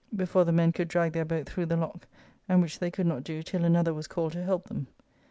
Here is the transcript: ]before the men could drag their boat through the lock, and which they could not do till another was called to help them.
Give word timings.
]before 0.25 0.43
the 0.43 0.51
men 0.51 0.71
could 0.71 0.87
drag 0.87 1.13
their 1.13 1.23
boat 1.23 1.47
through 1.47 1.67
the 1.67 1.77
lock, 1.77 2.07
and 2.49 2.59
which 2.59 2.79
they 2.79 2.89
could 2.89 3.05
not 3.05 3.23
do 3.23 3.43
till 3.43 3.63
another 3.63 3.93
was 3.93 4.07
called 4.07 4.31
to 4.31 4.41
help 4.41 4.67
them. 4.67 4.87